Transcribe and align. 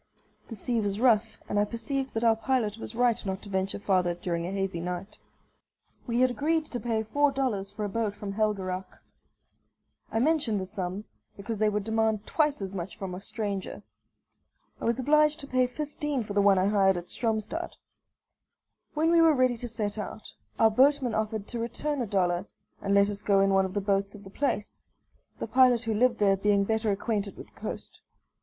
The 0.47 0.55
sea 0.55 0.79
was 0.81 0.99
rough, 0.99 1.43
and 1.47 1.59
I 1.59 1.63
perceived 1.63 2.15
that 2.15 2.23
our 2.23 2.35
pilot 2.35 2.79
was 2.79 2.95
right 2.95 3.23
not 3.23 3.43
to 3.43 3.49
venture 3.49 3.77
farther 3.77 4.15
during 4.15 4.47
a 4.47 4.51
hazy 4.51 4.79
night. 4.81 5.19
We 6.07 6.21
had 6.21 6.31
agreed 6.31 6.65
to 6.65 6.79
pay 6.79 7.03
four 7.03 7.31
dollars 7.31 7.69
for 7.69 7.85
a 7.85 7.89
boat 7.89 8.15
from 8.15 8.31
Helgeraac. 8.33 8.97
I 10.11 10.17
mention 10.17 10.57
the 10.57 10.65
sum, 10.65 11.03
because 11.37 11.59
they 11.59 11.69
would 11.69 11.83
demand 11.83 12.25
twice 12.25 12.63
as 12.63 12.73
much 12.73 12.97
from 12.97 13.13
a 13.13 13.21
stranger. 13.21 13.83
I 14.81 14.85
was 14.85 14.97
obliged 14.97 15.39
to 15.41 15.47
pay 15.47 15.67
fifteen 15.67 16.23
for 16.23 16.33
the 16.33 16.41
one 16.41 16.57
I 16.57 16.65
hired 16.65 16.97
at 16.97 17.07
Stromstad. 17.11 17.75
When 18.95 19.11
we 19.11 19.21
were 19.21 19.35
ready 19.35 19.55
to 19.55 19.67
set 19.67 19.99
out, 19.99 20.33
our 20.57 20.71
boatman 20.71 21.13
offered 21.13 21.45
to 21.49 21.59
return 21.59 22.01
a 22.01 22.07
dollar 22.07 22.47
and 22.81 22.95
let 22.95 23.11
us 23.11 23.21
go 23.21 23.39
in 23.39 23.51
one 23.51 23.65
of 23.65 23.75
the 23.75 23.81
boats 23.81 24.15
of 24.15 24.23
the 24.23 24.31
place, 24.31 24.83
the 25.37 25.45
pilot 25.45 25.83
who 25.83 25.93
lived 25.93 26.17
there 26.17 26.35
being 26.37 26.63
better 26.63 26.89
acquainted 26.89 27.37
with 27.37 27.53
the 27.53 27.59
coast. 27.59 28.01